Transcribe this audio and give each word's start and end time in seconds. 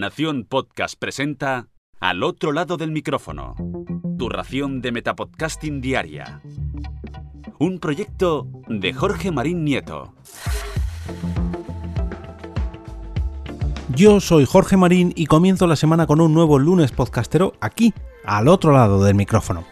Nación 0.00 0.46
Podcast 0.48 0.94
presenta 0.98 1.68
Al 2.00 2.22
otro 2.22 2.52
lado 2.52 2.78
del 2.78 2.90
micrófono. 2.90 3.54
Tu 4.18 4.30
ración 4.30 4.80
de 4.80 4.92
Metapodcasting 4.92 5.82
Diaria. 5.82 6.40
Un 7.58 7.78
proyecto 7.80 8.48
de 8.66 8.94
Jorge 8.94 9.30
Marín 9.30 9.62
Nieto. 9.62 10.14
Yo 13.94 14.20
soy 14.20 14.46
Jorge 14.46 14.78
Marín 14.78 15.12
y 15.14 15.26
comienzo 15.26 15.66
la 15.66 15.76
semana 15.76 16.06
con 16.06 16.22
un 16.22 16.32
nuevo 16.32 16.58
lunes 16.58 16.92
podcastero 16.92 17.52
aquí, 17.60 17.92
al 18.24 18.48
otro 18.48 18.72
lado 18.72 19.04
del 19.04 19.14
micrófono. 19.14 19.66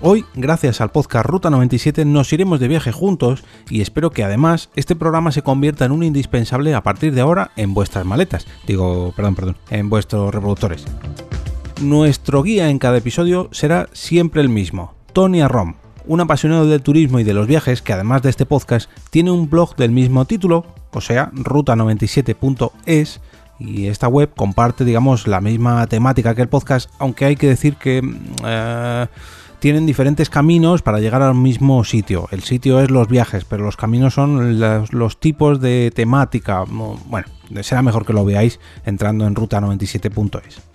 Hoy, 0.00 0.24
gracias 0.36 0.80
al 0.80 0.92
podcast 0.92 1.26
Ruta 1.26 1.50
97, 1.50 2.04
nos 2.04 2.32
iremos 2.32 2.60
de 2.60 2.68
viaje 2.68 2.92
juntos 2.92 3.42
y 3.68 3.80
espero 3.80 4.12
que 4.12 4.22
además 4.22 4.70
este 4.76 4.94
programa 4.94 5.32
se 5.32 5.42
convierta 5.42 5.84
en 5.84 5.90
un 5.90 6.04
indispensable 6.04 6.72
a 6.76 6.84
partir 6.84 7.12
de 7.12 7.20
ahora 7.20 7.50
en 7.56 7.74
vuestras 7.74 8.06
maletas. 8.06 8.46
Digo, 8.64 9.12
perdón, 9.16 9.34
perdón, 9.34 9.56
en 9.70 9.90
vuestros 9.90 10.32
reproductores. 10.32 10.84
Nuestro 11.82 12.44
guía 12.44 12.70
en 12.70 12.78
cada 12.78 12.98
episodio 12.98 13.48
será 13.50 13.88
siempre 13.92 14.40
el 14.40 14.48
mismo, 14.48 14.94
Tony 15.12 15.40
Arrom, 15.40 15.74
un 16.06 16.20
apasionado 16.20 16.68
del 16.68 16.82
turismo 16.82 17.18
y 17.18 17.24
de 17.24 17.34
los 17.34 17.48
viajes 17.48 17.82
que 17.82 17.92
además 17.92 18.22
de 18.22 18.30
este 18.30 18.46
podcast 18.46 18.88
tiene 19.10 19.32
un 19.32 19.50
blog 19.50 19.74
del 19.74 19.90
mismo 19.90 20.24
título, 20.26 20.64
o 20.92 21.00
sea, 21.00 21.32
ruta97.es, 21.32 23.20
y 23.58 23.88
esta 23.88 24.06
web 24.06 24.30
comparte, 24.36 24.84
digamos, 24.84 25.26
la 25.26 25.40
misma 25.40 25.84
temática 25.88 26.36
que 26.36 26.42
el 26.42 26.48
podcast, 26.48 26.88
aunque 27.00 27.24
hay 27.24 27.34
que 27.34 27.48
decir 27.48 27.74
que... 27.74 28.00
Eh, 28.44 29.06
tienen 29.58 29.86
diferentes 29.86 30.30
caminos 30.30 30.82
para 30.82 31.00
llegar 31.00 31.22
al 31.22 31.34
mismo 31.34 31.82
sitio. 31.84 32.28
El 32.30 32.42
sitio 32.42 32.80
es 32.80 32.90
los 32.90 33.08
viajes, 33.08 33.44
pero 33.44 33.64
los 33.64 33.76
caminos 33.76 34.14
son 34.14 34.60
los, 34.60 35.20
tipos 35.20 35.60
de 35.60 35.92
temática. 35.94 36.64
Bueno, 36.66 37.26
será 37.62 37.82
mejor 37.82 38.06
que 38.06 38.12
lo 38.12 38.24
veáis 38.24 38.60
entrando 38.84 39.26
en 39.26 39.34
ruta97.es. 39.34 40.67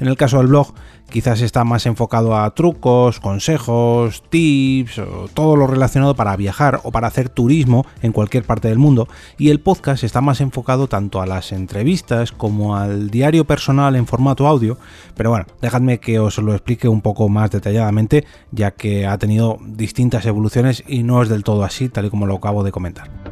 En 0.00 0.06
el 0.06 0.16
caso 0.16 0.38
del 0.38 0.46
blog, 0.46 0.74
quizás 1.10 1.40
está 1.40 1.64
más 1.64 1.84
enfocado 1.86 2.36
a 2.36 2.48
trucos, 2.54 3.18
consejos, 3.18 4.22
tips, 4.30 5.00
todo 5.34 5.56
lo 5.56 5.66
relacionado 5.66 6.14
para 6.14 6.36
viajar 6.36 6.80
o 6.84 6.92
para 6.92 7.08
hacer 7.08 7.28
turismo 7.28 7.84
en 8.00 8.12
cualquier 8.12 8.44
parte 8.44 8.68
del 8.68 8.78
mundo. 8.78 9.08
Y 9.38 9.50
el 9.50 9.58
podcast 9.58 10.04
está 10.04 10.20
más 10.20 10.40
enfocado 10.40 10.86
tanto 10.86 11.20
a 11.20 11.26
las 11.26 11.50
entrevistas 11.50 12.30
como 12.30 12.76
al 12.76 13.10
diario 13.10 13.44
personal 13.44 13.96
en 13.96 14.06
formato 14.06 14.46
audio. 14.46 14.78
Pero 15.16 15.30
bueno, 15.30 15.46
dejadme 15.60 15.98
que 15.98 16.20
os 16.20 16.38
lo 16.38 16.52
explique 16.52 16.86
un 16.86 17.00
poco 17.00 17.28
más 17.28 17.50
detalladamente, 17.50 18.24
ya 18.52 18.70
que 18.70 19.04
ha 19.04 19.18
tenido 19.18 19.58
distintas 19.66 20.26
evoluciones 20.26 20.84
y 20.86 21.02
no 21.02 21.22
es 21.22 21.28
del 21.28 21.42
todo 21.42 21.64
así, 21.64 21.88
tal 21.88 22.06
y 22.06 22.10
como 22.10 22.26
lo 22.26 22.36
acabo 22.36 22.62
de 22.62 22.70
comentar. 22.70 23.27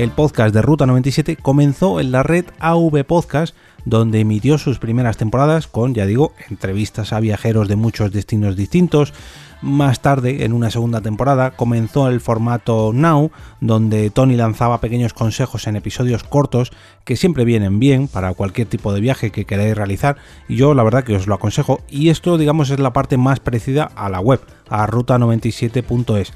El 0.00 0.12
podcast 0.12 0.54
de 0.54 0.62
Ruta 0.62 0.86
97 0.86 1.36
comenzó 1.36 2.00
en 2.00 2.10
la 2.10 2.22
red 2.22 2.46
AV 2.58 3.04
Podcast 3.04 3.54
donde 3.84 4.20
emitió 4.20 4.56
sus 4.56 4.78
primeras 4.78 5.18
temporadas 5.18 5.66
con, 5.66 5.92
ya 5.92 6.06
digo, 6.06 6.32
entrevistas 6.48 7.12
a 7.12 7.20
viajeros 7.20 7.68
de 7.68 7.76
muchos 7.76 8.10
destinos 8.10 8.56
distintos. 8.56 9.12
Más 9.60 10.00
tarde, 10.00 10.46
en 10.46 10.54
una 10.54 10.70
segunda 10.70 11.02
temporada, 11.02 11.50
comenzó 11.50 12.08
el 12.08 12.22
formato 12.22 12.92
Now, 12.94 13.30
donde 13.60 14.08
Tony 14.08 14.36
lanzaba 14.36 14.80
pequeños 14.80 15.12
consejos 15.12 15.66
en 15.66 15.76
episodios 15.76 16.24
cortos 16.24 16.72
que 17.04 17.16
siempre 17.16 17.44
vienen 17.44 17.78
bien 17.78 18.08
para 18.08 18.32
cualquier 18.32 18.68
tipo 18.68 18.94
de 18.94 19.02
viaje 19.02 19.30
que 19.30 19.44
queráis 19.44 19.76
realizar 19.76 20.16
y 20.48 20.56
yo 20.56 20.72
la 20.72 20.82
verdad 20.82 21.04
que 21.04 21.16
os 21.16 21.26
lo 21.26 21.34
aconsejo 21.34 21.80
y 21.90 22.08
esto 22.08 22.38
digamos 22.38 22.70
es 22.70 22.80
la 22.80 22.94
parte 22.94 23.18
más 23.18 23.38
parecida 23.38 23.84
a 23.84 24.08
la 24.08 24.20
web, 24.20 24.40
a 24.70 24.86
ruta97.es. 24.86 26.32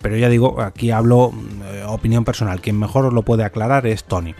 Pero 0.00 0.16
ya 0.16 0.28
digo, 0.28 0.60
aquí 0.60 0.90
hablo 0.90 1.32
eh, 1.64 1.84
opinión 1.86 2.24
personal, 2.24 2.60
quien 2.60 2.78
mejor 2.78 3.06
os 3.06 3.12
lo 3.12 3.22
puede 3.22 3.44
aclarar 3.44 3.86
es 3.86 4.04
Tony. 4.04 4.34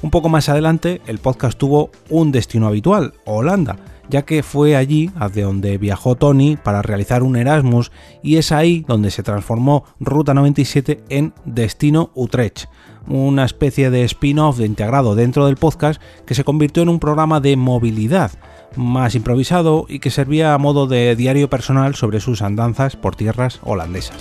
Un 0.00 0.10
poco 0.10 0.28
más 0.28 0.48
adelante, 0.48 1.00
el 1.06 1.18
podcast 1.18 1.58
tuvo 1.58 1.90
un 2.08 2.30
destino 2.30 2.68
habitual, 2.68 3.14
Holanda, 3.24 3.76
ya 4.08 4.22
que 4.22 4.42
fue 4.42 4.76
allí 4.76 5.10
hacia 5.16 5.44
donde 5.44 5.78
viajó 5.78 6.14
Tony 6.14 6.56
para 6.56 6.82
realizar 6.82 7.22
un 7.22 7.36
Erasmus 7.36 7.92
y 8.22 8.36
es 8.36 8.52
ahí 8.52 8.84
donde 8.86 9.10
se 9.10 9.22
transformó 9.22 9.84
Ruta 10.00 10.34
97 10.34 11.04
en 11.08 11.32
Destino 11.44 12.10
Utrecht, 12.14 12.66
una 13.06 13.44
especie 13.44 13.90
de 13.90 14.04
spin-off 14.04 14.58
de 14.58 14.66
integrado 14.66 15.14
dentro 15.14 15.46
del 15.46 15.56
podcast 15.56 16.00
que 16.26 16.34
se 16.34 16.44
convirtió 16.44 16.82
en 16.82 16.88
un 16.88 17.00
programa 17.00 17.40
de 17.40 17.56
movilidad 17.56 18.32
más 18.76 19.14
improvisado 19.14 19.86
y 19.88 19.98
que 19.98 20.10
servía 20.10 20.54
a 20.54 20.58
modo 20.58 20.86
de 20.86 21.16
diario 21.16 21.48
personal 21.48 21.94
sobre 21.94 22.20
sus 22.20 22.42
andanzas 22.42 22.96
por 22.96 23.16
tierras 23.16 23.60
holandesas. 23.62 24.16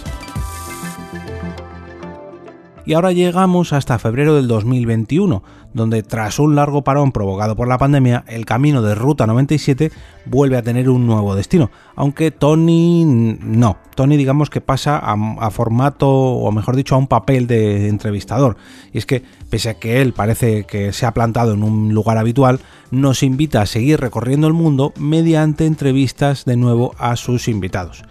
Y 2.88 2.94
ahora 2.94 3.12
llegamos 3.12 3.74
hasta 3.74 4.00
febrero 4.00 4.34
del 4.36 4.48
2021, 4.48 5.44
donde 5.74 6.04
tras 6.04 6.40
un 6.40 6.56
largo 6.56 6.86
parón 6.86 7.12
provocado 7.12 7.58
por 7.58 7.68
la 7.68 7.78
pandemia, 7.78 8.24
el 8.30 8.46
camino 8.46 8.82
de 8.82 8.96
Ruta 8.96 9.28
97 9.28 9.92
vuelve 10.26 10.56
a 10.56 10.62
tener 10.62 10.90
un 10.90 11.06
nuevo 11.06 11.36
destino, 11.36 11.70
aunque 11.98 12.32
Tony 12.32 13.04
no, 13.04 13.76
Tony 13.94 14.16
digamos 14.16 14.50
que 14.50 14.62
pasa 14.62 15.02
a, 15.04 15.52
formato, 15.52 16.10
o 16.10 16.50
mejor 16.54 16.78
dicho, 16.78 16.96
a 16.96 16.98
un 16.98 17.08
papel 17.08 17.46
de 17.46 17.90
entrevistador. 17.90 18.56
Y 18.94 19.00
es 19.00 19.06
que, 19.06 19.22
pese 19.50 19.68
a 19.68 19.74
que 19.74 20.02
él 20.02 20.14
parece 20.14 20.64
que 20.64 20.94
se 20.94 21.06
ha 21.06 21.14
plantado 21.14 21.56
en 21.56 21.64
un 21.64 21.94
lugar 21.94 22.18
habitual, 22.18 22.62
nos 22.90 23.22
invita 23.22 23.62
a 23.62 23.66
seguir 23.66 24.00
recorriendo 24.00 24.48
el 24.48 24.54
mundo 24.54 24.94
mediante 24.98 25.66
entrevistas 25.66 26.46
de 26.46 26.56
nuevo 26.56 26.96
a 27.00 27.18
sus 27.18 27.50
invitados. 27.50 28.06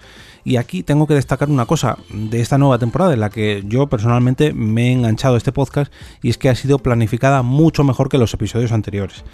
Y 0.46 0.58
aquí 0.58 0.84
tengo 0.84 1.08
que 1.08 1.14
destacar 1.14 1.50
una 1.50 1.66
cosa 1.66 1.98
de 2.08 2.40
esta 2.40 2.56
nueva 2.56 2.78
temporada 2.78 3.12
en 3.12 3.18
la 3.18 3.30
que 3.30 3.64
yo 3.66 3.88
personalmente 3.88 4.52
me 4.52 4.86
he 4.86 4.92
enganchado 4.92 5.36
este 5.36 5.50
podcast 5.50 5.92
y 6.22 6.30
es 6.30 6.38
que 6.38 6.48
ha 6.48 6.54
sido 6.54 6.78
planificada 6.78 7.42
mucho 7.42 7.82
mejor 7.82 8.08
que 8.08 8.16
los 8.16 8.32
episodios 8.32 8.70
anteriores. 8.70 9.24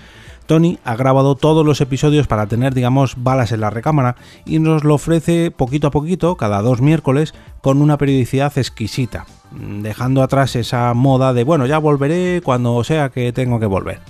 Tony 0.47 0.79
ha 0.85 0.97
grabado 0.97 1.35
todos 1.35 1.67
los 1.67 1.83
episodios 1.83 2.27
para 2.27 2.47
tener, 2.47 2.73
digamos, 2.73 3.17
balas 3.19 3.53
en 3.53 3.61
la 3.61 3.69
recámara 3.69 4.17
y 4.47 4.59
nos 4.59 4.85
lo 4.85 4.95
ofrece 4.95 5.51
poquito 5.51 5.89
a 5.89 5.91
poquito, 5.91 6.37
cada 6.37 6.63
dos 6.63 6.81
miércoles, 6.81 7.35
con 7.61 7.83
una 7.83 7.99
periodicidad 7.99 8.57
exquisita, 8.57 9.27
dejando 9.51 10.23
atrás 10.23 10.57
esa 10.57 10.95
moda 10.95 11.35
de, 11.35 11.45
bueno, 11.45 11.67
ya 11.67 11.77
volveré 11.77 12.41
cuando 12.43 12.83
sea 12.85 13.11
que 13.11 13.35
tengo 13.35 13.61
que 13.61 13.67
volver. 13.67 14.01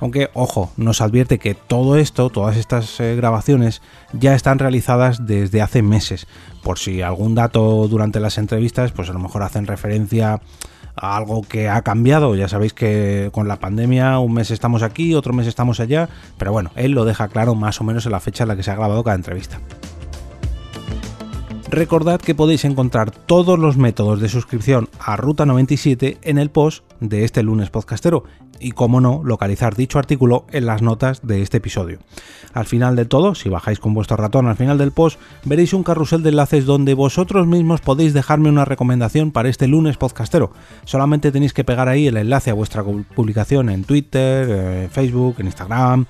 Aunque, 0.00 0.30
ojo, 0.34 0.70
nos 0.76 1.00
advierte 1.00 1.38
que 1.38 1.54
todo 1.54 1.96
esto, 1.96 2.30
todas 2.30 2.56
estas 2.56 3.00
eh, 3.00 3.16
grabaciones, 3.16 3.82
ya 4.12 4.34
están 4.34 4.58
realizadas 4.58 5.26
desde 5.26 5.60
hace 5.60 5.82
meses. 5.82 6.26
Por 6.62 6.78
si 6.78 7.02
algún 7.02 7.34
dato 7.34 7.88
durante 7.88 8.20
las 8.20 8.38
entrevistas, 8.38 8.92
pues 8.92 9.10
a 9.10 9.12
lo 9.12 9.18
mejor 9.18 9.42
hacen 9.42 9.66
referencia 9.66 10.40
a 10.94 11.16
algo 11.16 11.42
que 11.42 11.68
ha 11.68 11.82
cambiado. 11.82 12.36
Ya 12.36 12.48
sabéis 12.48 12.74
que 12.74 13.30
con 13.32 13.48
la 13.48 13.56
pandemia 13.56 14.18
un 14.18 14.34
mes 14.34 14.50
estamos 14.50 14.82
aquí, 14.82 15.14
otro 15.14 15.32
mes 15.32 15.46
estamos 15.46 15.80
allá. 15.80 16.08
Pero 16.38 16.52
bueno, 16.52 16.70
él 16.76 16.92
lo 16.92 17.04
deja 17.04 17.28
claro 17.28 17.54
más 17.54 17.80
o 17.80 17.84
menos 17.84 18.06
en 18.06 18.12
la 18.12 18.20
fecha 18.20 18.44
en 18.44 18.48
la 18.48 18.56
que 18.56 18.62
se 18.62 18.70
ha 18.70 18.76
grabado 18.76 19.02
cada 19.02 19.16
entrevista. 19.16 19.60
Recordad 21.70 22.18
que 22.18 22.34
podéis 22.34 22.64
encontrar 22.64 23.10
todos 23.10 23.58
los 23.58 23.76
métodos 23.76 24.20
de 24.20 24.30
suscripción 24.30 24.88
a 24.98 25.16
Ruta 25.16 25.44
97 25.44 26.16
en 26.22 26.38
el 26.38 26.50
post 26.50 26.82
de 27.00 27.24
este 27.24 27.42
lunes 27.42 27.68
podcastero 27.68 28.24
y, 28.58 28.72
como 28.72 29.02
no, 29.02 29.20
localizar 29.22 29.76
dicho 29.76 29.98
artículo 29.98 30.46
en 30.50 30.64
las 30.64 30.80
notas 30.80 31.20
de 31.26 31.42
este 31.42 31.58
episodio. 31.58 31.98
Al 32.54 32.64
final 32.64 32.96
de 32.96 33.04
todo, 33.04 33.34
si 33.34 33.50
bajáis 33.50 33.80
con 33.80 33.92
vuestro 33.92 34.16
ratón 34.16 34.46
al 34.46 34.56
final 34.56 34.78
del 34.78 34.92
post, 34.92 35.20
veréis 35.44 35.74
un 35.74 35.82
carrusel 35.82 36.22
de 36.22 36.30
enlaces 36.30 36.64
donde 36.64 36.94
vosotros 36.94 37.46
mismos 37.46 37.82
podéis 37.82 38.14
dejarme 38.14 38.48
una 38.48 38.64
recomendación 38.64 39.30
para 39.30 39.50
este 39.50 39.68
lunes 39.68 39.98
podcastero. 39.98 40.52
Solamente 40.84 41.30
tenéis 41.32 41.52
que 41.52 41.64
pegar 41.64 41.88
ahí 41.88 42.06
el 42.06 42.16
enlace 42.16 42.50
a 42.50 42.54
vuestra 42.54 42.82
publicación 42.82 43.68
en 43.68 43.84
Twitter, 43.84 44.48
en 44.84 44.90
Facebook, 44.90 45.36
en 45.38 45.46
Instagram 45.46 46.06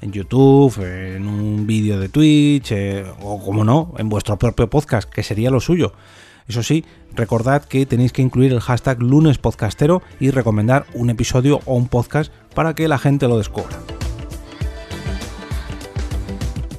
en 0.00 0.12
YouTube, 0.12 0.82
en 0.82 1.26
un 1.26 1.66
vídeo 1.66 1.98
de 1.98 2.08
Twitch, 2.08 2.72
eh, 2.72 3.04
o 3.22 3.42
como 3.42 3.64
no, 3.64 3.94
en 3.98 4.08
vuestro 4.08 4.38
propio 4.38 4.68
podcast, 4.68 5.08
que 5.08 5.22
sería 5.22 5.50
lo 5.50 5.60
suyo. 5.60 5.92
Eso 6.48 6.62
sí, 6.62 6.84
recordad 7.14 7.64
que 7.64 7.86
tenéis 7.86 8.12
que 8.12 8.22
incluir 8.22 8.52
el 8.52 8.60
hashtag 8.60 9.02
lunespodcastero 9.02 10.02
y 10.20 10.30
recomendar 10.30 10.86
un 10.94 11.10
episodio 11.10 11.60
o 11.64 11.74
un 11.74 11.88
podcast 11.88 12.32
para 12.54 12.74
que 12.74 12.88
la 12.88 12.98
gente 12.98 13.26
lo 13.26 13.38
descubra. 13.38 13.76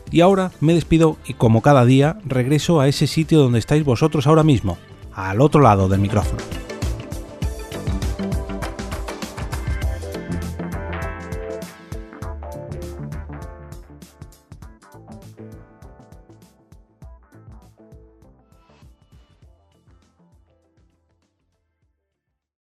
Y 0.09 0.21
ahora 0.21 0.51
me 0.61 0.73
despido 0.73 1.17
y 1.27 1.33
como 1.33 1.61
cada 1.61 1.85
día 1.85 2.17
regreso 2.23 2.79
a 2.79 2.87
ese 2.87 3.07
sitio 3.07 3.39
donde 3.39 3.59
estáis 3.59 3.83
vosotros 3.83 4.25
ahora 4.25 4.43
mismo, 4.43 4.77
al 5.13 5.41
otro 5.41 5.61
lado 5.61 5.89
del 5.89 5.99
micrófono. 5.99 6.56